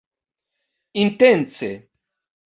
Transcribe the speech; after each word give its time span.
intence 1.01 1.69